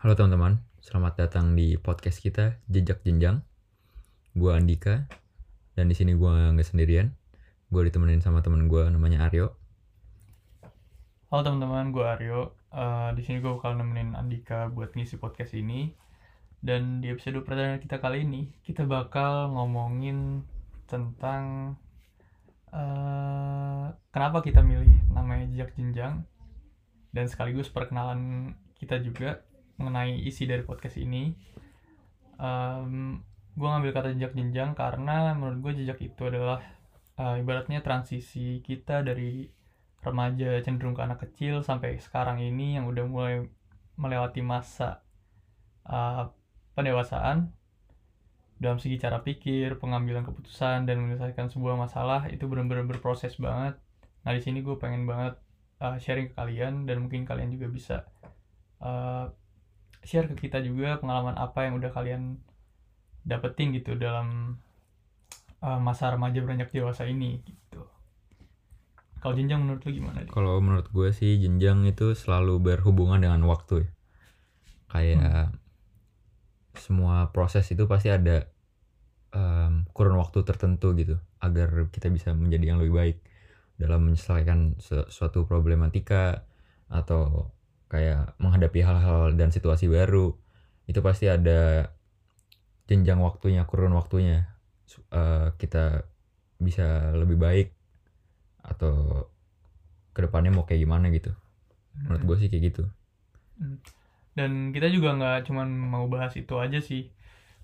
Halo 0.00 0.16
teman-teman, 0.16 0.64
selamat 0.80 1.12
datang 1.20 1.52
di 1.52 1.76
podcast 1.76 2.24
kita 2.24 2.56
Jejak 2.72 3.04
Jenjang. 3.04 3.44
Gua 4.32 4.56
Andika 4.56 5.04
dan 5.76 5.92
di 5.92 5.94
sini 5.94 6.16
gua 6.16 6.56
nggak 6.56 6.64
sendirian. 6.64 7.12
Gua 7.68 7.84
ditemenin 7.84 8.24
sama 8.24 8.40
temen 8.40 8.64
gua 8.64 8.88
namanya 8.88 9.28
Aryo. 9.28 9.60
Halo 11.28 11.44
teman-teman, 11.44 11.92
gue 11.92 12.00
Aryo. 12.00 12.56
Eh, 12.72 13.10
di 13.12 13.20
sini 13.28 13.44
gue 13.44 13.52
bakal 13.52 13.76
nemenin 13.76 14.16
Andika 14.16 14.72
buat 14.72 14.96
ngisi 14.96 15.20
podcast 15.20 15.52
ini. 15.52 15.92
Dan 16.64 17.04
di 17.04 17.12
episode 17.12 17.44
perdana 17.44 17.76
kita 17.76 18.00
kali 18.00 18.24
ini, 18.24 18.48
kita 18.64 18.88
bakal 18.88 19.52
ngomongin 19.52 20.48
tentang 20.88 21.76
eh, 22.72 23.86
kenapa 24.08 24.40
kita 24.40 24.64
milih 24.64 25.12
namanya 25.12 25.44
jejak 25.52 25.76
jenjang 25.76 26.24
dan 27.12 27.28
sekaligus 27.28 27.68
perkenalan 27.68 28.56
kita 28.80 28.96
juga 29.04 29.44
mengenai 29.80 30.20
isi 30.28 30.44
dari 30.44 30.62
podcast 30.62 31.00
ini. 31.00 31.32
gue 33.50 33.68
ngambil 33.68 33.92
kata 33.92 34.08
jejak 34.16 34.32
jenjang 34.32 34.72
karena 34.72 35.36
menurut 35.36 35.58
gue 35.60 35.72
jejak 35.84 36.00
itu 36.00 36.22
adalah 36.24 36.62
eh, 37.20 37.42
ibaratnya 37.42 37.84
transisi 37.84 38.64
kita 38.64 39.04
dari 39.04 39.50
remaja 40.00 40.60
cenderung 40.64 40.96
ke 40.96 41.02
anak 41.04 41.20
kecil 41.28 41.60
sampai 41.60 42.00
sekarang 42.00 42.40
ini 42.40 42.80
yang 42.80 42.88
udah 42.88 43.04
mulai 43.04 43.34
melewati 44.00 44.40
masa 44.40 45.04
uh, 45.84 46.32
pendewasaan 46.72 47.52
dalam 48.60 48.76
segi 48.76 49.00
cara 49.00 49.24
pikir, 49.24 49.80
pengambilan 49.80 50.24
keputusan 50.24 50.84
dan 50.84 51.00
menyelesaikan 51.00 51.48
sebuah 51.48 51.80
masalah 51.80 52.28
itu 52.28 52.44
benar-benar 52.44 52.84
berproses 52.84 53.36
banget. 53.40 53.80
Nah 54.24 54.32
di 54.36 54.40
sini 54.40 54.60
gue 54.60 54.76
pengen 54.76 55.08
banget 55.08 55.40
uh, 55.80 55.96
sharing 55.96 56.32
ke 56.32 56.34
kalian 56.36 56.84
dan 56.84 57.00
mungkin 57.00 57.24
kalian 57.24 57.52
juga 57.52 57.72
bisa 57.72 57.96
uh, 58.84 59.32
share 60.04 60.28
ke 60.32 60.48
kita 60.48 60.64
juga 60.64 60.96
pengalaman 60.98 61.36
apa 61.36 61.68
yang 61.68 61.76
udah 61.76 61.92
kalian 61.92 62.40
dapetin 63.24 63.76
gitu 63.76 63.96
dalam 64.00 64.56
uh, 65.60 65.80
masa 65.80 66.08
remaja 66.12 66.40
beranjak 66.40 66.72
dewasa 66.72 67.04
ini 67.04 67.44
gitu. 67.44 67.84
Kalau 69.20 69.36
jenjang 69.36 69.60
menurut 69.60 69.84
lu 69.84 70.00
gimana? 70.00 70.24
Kalau 70.32 70.56
menurut 70.64 70.88
gue 70.88 71.12
sih 71.12 71.36
jenjang 71.36 71.84
itu 71.84 72.16
selalu 72.16 72.56
berhubungan 72.56 73.20
dengan 73.20 73.44
waktu 73.44 73.84
ya. 73.84 73.90
Kayak 74.90 75.54
semua 76.74 77.28
proses 77.30 77.68
itu 77.68 77.84
pasti 77.84 78.08
ada 78.08 78.48
em, 79.36 79.84
kurun 79.92 80.16
waktu 80.16 80.40
tertentu 80.42 80.96
gitu 80.96 81.20
agar 81.44 81.92
kita 81.92 82.08
bisa 82.08 82.32
menjadi 82.32 82.74
yang 82.74 82.78
lebih 82.80 82.94
baik 82.96 83.16
dalam 83.76 84.08
menyelesaikan 84.08 84.80
suatu 85.08 85.44
problematika 85.44 86.48
atau 86.88 87.52
kayak 87.90 88.38
menghadapi 88.42 88.80
hal-hal 88.86 89.34
dan 89.34 89.50
situasi 89.50 89.90
baru 89.90 90.32
itu 90.86 91.00
pasti 91.02 91.26
ada 91.26 91.90
jenjang 92.88 93.20
waktunya 93.22 93.62
kurun 93.66 93.94
waktunya 93.94 94.46
eh, 95.14 95.48
kita 95.60 96.06
bisa 96.60 97.14
lebih 97.16 97.36
baik 97.40 97.68
atau 98.62 99.26
ke 100.14 100.20
depannya 100.26 100.52
mau 100.54 100.66
kayak 100.66 100.82
gimana 100.84 101.06
gitu 101.10 101.32
menurut 102.06 102.22
gue 102.26 102.36
sih 102.46 102.48
kayak 102.50 102.64
gitu 102.74 102.84
Dan 104.38 104.70
kita 104.74 104.88
juga 104.90 105.14
nggak 105.18 105.38
cuman 105.50 105.68
mau 105.68 106.06
bahas 106.06 106.32
itu 106.38 106.54
aja 106.64 106.78
sih. 106.80 107.10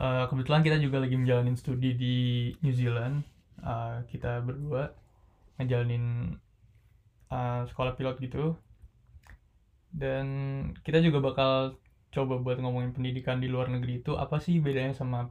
Eh, 0.00 0.24
kebetulan 0.30 0.62
kita 0.66 0.76
juga 0.82 0.98
lagi 1.04 1.14
menjalani 1.20 1.54
studi 1.54 1.94
di 1.94 2.14
New 2.64 2.74
Zealand. 2.74 3.22
Eh, 3.62 3.96
kita 4.10 4.42
berdua 4.42 4.90
ngejalanin 5.60 6.04
eh, 7.30 7.62
sekolah 7.70 7.92
pilot 7.98 8.16
gitu. 8.24 8.56
Dan 9.94 10.26
kita 10.82 10.98
juga 10.98 11.22
bakal 11.22 11.78
coba 12.10 12.42
buat 12.42 12.58
ngomongin 12.58 12.90
pendidikan 12.90 13.38
di 13.38 13.46
luar 13.46 13.70
negeri 13.70 14.02
itu 14.02 14.18
apa 14.18 14.42
sih 14.42 14.58
bedanya 14.58 14.94
sama 14.94 15.30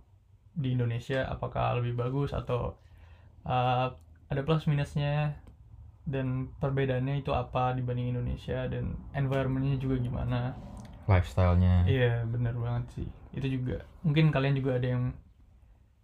di 0.55 0.71
Indonesia? 0.71 1.27
Apakah 1.27 1.75
lebih 1.83 1.99
bagus 1.99 2.31
atau 2.31 2.79
eh, 3.43 3.87
ada 4.31 4.41
plus 4.47 4.63
minusnya? 4.71 5.35
Dan 6.03 6.51
perbedaannya 6.59 7.23
itu 7.23 7.31
apa 7.31 7.71
dibanding 7.75 8.11
Indonesia 8.11 8.67
dan 8.67 8.95
environmentnya 9.15 9.79
juga 9.79 9.95
gimana? 9.99 10.51
lifestylenya 11.07 11.83
Iya, 11.87 12.23
bener 12.27 12.55
banget 12.55 12.85
sih. 12.95 13.07
Itu 13.35 13.47
juga. 13.47 13.83
Mungkin 14.07 14.31
kalian 14.31 14.55
juga 14.55 14.79
ada 14.79 14.87
yang 14.87 15.03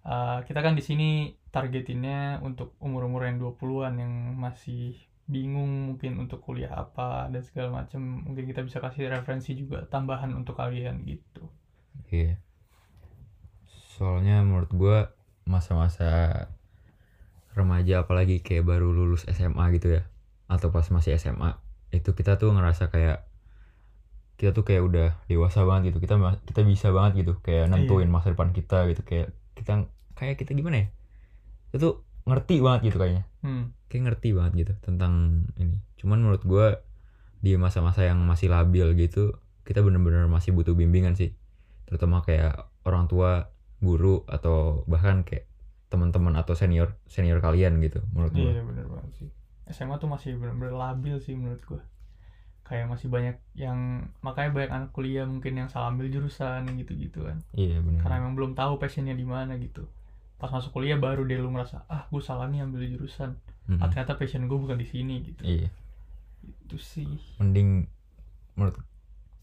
uh, 0.03 0.39
kita 0.43 0.59
kan 0.59 0.75
di 0.75 0.83
sini 0.83 1.09
targetinnya 1.49 2.43
untuk 2.43 2.75
umur-umur 2.83 3.25
yang 3.25 3.41
20-an 3.41 3.95
yang 3.99 4.13
masih 4.37 4.95
bingung 5.29 5.93
mungkin 5.93 6.17
untuk 6.17 6.41
kuliah 6.41 6.73
apa 6.73 7.29
dan 7.29 7.45
segala 7.45 7.85
macam. 7.85 8.25
Mungkin 8.25 8.49
kita 8.49 8.65
bisa 8.65 8.81
kasih 8.81 9.13
referensi 9.13 9.53
juga 9.53 9.85
tambahan 9.85 10.33
untuk 10.33 10.57
kalian 10.57 11.05
gitu. 11.05 11.45
Iya. 12.09 12.41
Soalnya 13.95 14.41
menurut 14.41 14.73
gua 14.73 15.13
masa-masa 15.45 16.49
remaja 17.53 18.05
apalagi 18.05 18.41
kayak 18.41 18.65
baru 18.65 18.93
lulus 18.93 19.25
SMA 19.29 19.65
gitu 19.77 19.99
ya 19.99 20.01
atau 20.49 20.73
pas 20.73 20.85
masih 20.89 21.17
SMA 21.17 21.57
itu 21.89 22.13
kita 22.13 22.37
tuh 22.37 22.53
ngerasa 22.53 22.89
kayak 22.89 23.25
kita 24.39 24.55
tuh 24.55 24.63
kayak 24.63 24.81
udah 24.87 25.09
dewasa 25.27 25.67
banget 25.67 25.91
gitu 25.91 26.05
kita 26.05 26.15
kita 26.47 26.61
bisa 26.63 26.87
banget 26.95 27.25
gitu 27.25 27.33
kayak 27.43 27.67
nentuin 27.67 28.07
masa 28.07 28.31
depan 28.31 28.55
kita 28.55 28.87
gitu 28.87 29.03
kayak 29.03 29.35
kita 29.57 29.83
kayak 30.15 30.39
kita 30.39 30.55
gimana 30.55 30.85
ya 30.85 30.87
itu 31.75 32.01
ngerti 32.23 32.55
banget 32.63 32.81
gitu 32.89 32.97
kayaknya 32.97 33.28
Hmm. 33.39 33.71
kayak 33.87 34.03
ngerti 34.11 34.35
banget 34.35 34.53
gitu 34.67 34.73
tentang 34.83 35.45
ini 35.55 35.79
cuman 35.95 36.19
menurut 36.19 36.43
gua 36.43 36.83
di 37.39 37.55
masa-masa 37.55 38.03
yang 38.03 38.19
masih 38.27 38.51
labil 38.51 38.91
gitu 38.99 39.39
kita 39.63 39.79
bener-bener 39.79 40.27
masih 40.27 40.51
butuh 40.51 40.75
bimbingan 40.75 41.15
sih 41.15 41.31
terutama 41.87 42.19
kayak 42.19 42.67
orang 42.83 43.07
tua 43.07 43.47
guru 43.79 44.27
atau 44.27 44.83
bahkan 44.85 45.23
kayak 45.23 45.47
teman-teman 45.87 46.35
atau 46.35 46.53
senior 46.53 46.99
senior 47.07 47.39
kalian 47.39 47.79
gitu 47.79 48.03
menurut 48.11 48.33
gua 48.35 48.51
Iya, 48.51 48.61
bener 48.61 48.85
banget 48.85 49.11
sih. 49.17 49.29
SMA 49.69 49.95
tuh 49.97 50.09
masih 50.09 50.35
bener-bener 50.35 50.73
labil 50.75 51.17
sih 51.17 51.33
menurut 51.33 51.61
gua. 51.65 51.81
Kayak 52.61 52.85
masih 52.91 53.09
banyak 53.09 53.37
yang 53.57 54.05
makanya 54.21 54.53
banyak 54.53 54.71
anak 54.73 54.89
kuliah 54.93 55.25
mungkin 55.25 55.57
yang 55.57 55.69
salah 55.69 55.89
ambil 55.89 56.05
jurusan 56.09 56.69
gitu-gitu 56.77 57.25
kan. 57.25 57.41
iya 57.57 57.81
bener 57.81 57.97
karena 57.97 58.21
emang 58.21 58.37
belum 58.37 58.51
tahu 58.53 58.77
passionnya 58.77 59.17
di 59.17 59.25
mana 59.25 59.57
gitu 59.57 59.89
pas 60.39 60.49
masuk 60.49 60.71
kuliah 60.71 60.95
baru 60.95 61.21
deh 61.21 61.35
lu 61.35 61.49
ngerasa 61.49 61.83
ah 61.85 62.07
gue 62.07 62.19
salah 62.19 62.47
nih 62.47 62.63
ambil 62.63 62.87
jurusan 62.87 63.35
Mhm. 63.67 63.77
ah 63.77 63.87
ternyata 63.87 64.15
passion 64.15 64.43
gue 64.43 64.57
bukan 64.57 64.75
di 64.75 64.87
sini 64.87 65.21
gitu 65.21 65.41
iya 65.43 65.69
itu 66.41 66.75
sih 66.75 67.05
mending 67.37 67.85
menurut 68.55 68.79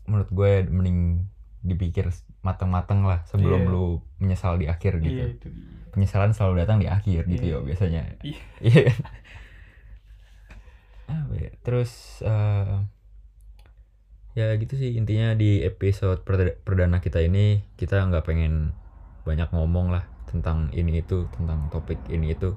menurut 0.04 0.28
gue 0.28 0.50
mending 0.64 1.28
dipikir 1.60 2.08
matang-matang 2.40 3.02
lah 3.02 3.22
sebelum 3.24 3.60
Iya. 3.60 3.70
lu 3.70 3.86
menyesal 4.16 4.54
di 4.54 4.66
akhir 4.66 4.98
gitu 4.98 5.14
iya 5.14 5.26
itu 5.28 5.46
dia. 5.46 5.90
penyesalan 5.90 6.30
selalu 6.30 6.54
datang 6.60 6.78
di 6.78 6.88
akhir 6.88 7.26
gitu 7.26 7.44
Iya. 7.44 7.52
ya 7.52 7.58
biasanya 7.60 8.02
Iya. 8.20 8.40
iya 8.66 8.84
ya 11.36 11.50
terus 11.60 11.92
eh, 12.20 12.76
ya 14.34 14.52
gitu 14.54 14.74
sih 14.74 14.94
intinya 14.94 15.32
di 15.32 15.62
episode 15.62 16.20
perda- 16.20 16.56
perdana 16.58 16.98
kita 16.98 17.20
ini 17.20 17.62
kita 17.74 18.02
nggak 18.02 18.24
pengen 18.24 18.74
banyak 19.22 19.48
ngomong 19.48 19.90
lah 19.90 20.04
tentang 20.30 20.70
ini 20.74 21.02
itu 21.02 21.26
tentang 21.36 21.70
topik 21.72 21.98
ini 22.10 22.34
itu 22.36 22.54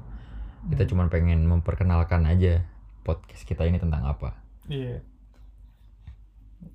kita 0.72 0.84
Hmm. 0.84 0.90
cuma 0.90 1.04
pengen 1.14 1.46
memperkenalkan 1.48 2.24
aja 2.28 2.66
podcast 3.08 3.44
kita 3.50 3.64
ini 3.70 3.78
tentang 3.82 4.04
apa. 4.06 4.36
Iya. 4.70 5.02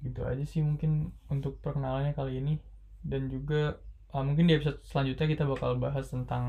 Gitu 0.04 0.20
aja 0.24 0.44
sih 0.44 0.60
mungkin 0.64 1.12
untuk 1.28 1.60
perkenalannya 1.64 2.12
kali 2.16 2.40
ini. 2.40 2.54
Dan 3.04 3.28
juga 3.28 3.76
ah, 4.14 4.24
mungkin 4.24 4.48
di 4.48 4.54
episode 4.56 4.80
selanjutnya 4.88 5.26
kita 5.32 5.44
bakal 5.52 5.76
bahas 5.84 6.06
tentang 6.08 6.44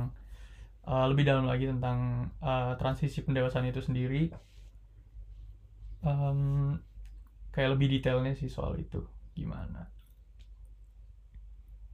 ah, 0.87 1.05
lebih 1.11 1.25
dalam 1.29 1.45
lagi 1.51 1.65
tentang 1.67 2.31
ah, 2.41 2.75
transisi 2.81 3.19
pendewasaan 3.25 3.67
itu 3.71 3.81
sendiri. 3.83 4.31
Em, 6.05 6.39
kayak 7.53 7.71
lebih 7.75 7.87
detailnya 7.99 8.33
sih 8.39 8.49
soal 8.55 8.73
itu. 8.79 9.01
Gimana? 9.35 9.81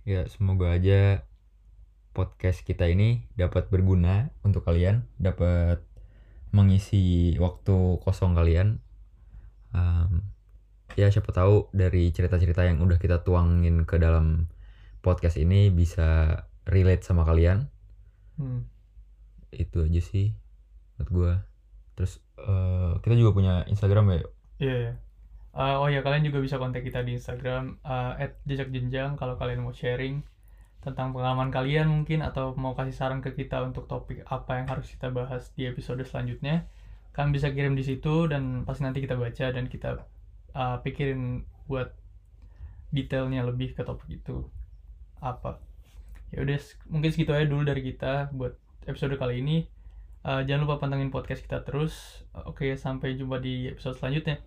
Ya 0.06 0.25
semoga 0.34 0.68
aja 0.78 1.25
podcast 2.12 2.62
kita 2.62 2.86
ini 2.86 3.24
dapat 3.34 3.68
berguna 3.68 4.30
untuk 4.44 4.63
kalian 4.63 5.08
dapat 5.16 5.80
mengisi 6.50 7.36
waktu 7.40 8.00
kosong 8.04 8.36
kalian 8.36 8.80
Em, 9.72 10.28
ya 11.00 11.08
siapa 11.08 11.31
tahu 11.31 11.72
dari 11.72 12.12
cerita-cerita 12.12 12.68
yang 12.68 12.84
udah 12.84 13.00
kita 13.00 13.24
tuangin 13.24 13.88
ke 13.88 13.96
dalam 13.96 14.52
podcast 15.00 15.40
ini 15.40 15.72
bisa 15.72 16.44
relate 16.68 17.02
sama 17.02 17.24
kalian 17.24 17.72
Hmm. 18.36 18.68
itu 19.50 19.80
aja 19.80 20.02
sih 20.02 20.36
menurut 20.98 21.10
gua 21.10 21.34
terus 21.94 22.19
eh, 22.36 22.92
kita 23.00 23.16
juga 23.16 23.31
punya 23.31 23.54
Instagram 23.66 24.12
ya 24.12 24.19
Iya. 24.60 24.75
iya. 24.75 24.94
Eh, 25.52 25.75
oh 25.80 25.88
ya 25.88 26.04
kalian 26.04 26.28
juga 26.28 26.40
bisa 26.40 26.56
kontak 26.56 26.84
kita 26.84 27.00
di 27.02 27.16
Instagram 27.16 27.80
eh, 27.80 28.28
@jejakjenjang 28.44 29.16
kalau 29.16 29.40
kalian 29.40 29.63
mau 29.63 29.72
sharing 29.72 30.19
tentang 30.81 31.13
pengalaman 31.13 31.54
kalian 31.54 31.86
mungkin 31.88 32.25
atau 32.25 32.57
mau 32.57 32.74
kasih 32.74 32.98
saran 32.98 33.22
ke 33.22 33.38
kita 33.38 33.62
untuk 33.62 33.86
topik 33.86 34.25
apa 34.25 34.57
yang 34.57 34.68
harus 34.68 34.89
kita 34.89 35.13
bahas 35.13 35.54
di 35.54 35.69
episode 35.69 36.01
selanjutnya. 36.01 36.66
Kalian 37.13 37.31
bisa 37.31 37.54
kirim 37.54 37.78
di 37.78 37.86
situ 37.86 38.25
dan 38.25 38.66
pasti 38.66 38.81
nanti 38.81 39.00
kita 39.00 39.13
baca 39.13 39.45
dan 39.54 39.69
kita 39.69 40.01
uh, 40.57 40.81
pikirin 40.81 41.45
buat 41.69 41.94
detailnya 42.89 43.45
lebih 43.45 43.78
ke 43.78 43.86
topik 43.86 44.10
itu 44.10 44.50
apa. 45.22 45.62
Ya 46.33 46.42
udah 46.42 46.57
mungkin 46.89 47.13
segitu 47.13 47.31
aja 47.31 47.45
dulu 47.45 47.62
dari 47.62 47.86
kita 47.86 48.34
buat 48.34 48.57
episode 48.89 49.13
kali 49.22 49.45
ini. 49.45 49.69
Uh, 50.22 50.42
jangan 50.45 50.66
lupa 50.66 50.81
pantengin 50.81 51.13
podcast 51.13 51.45
kita 51.45 51.62
terus. 51.62 52.25
Oke 52.50 52.74
sampai 52.74 53.13
jumpa 53.13 53.38
di 53.38 53.69
episode 53.69 54.01
selanjutnya 54.01 54.42